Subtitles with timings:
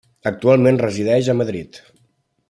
[0.29, 1.79] Actualment resideix a Madrid.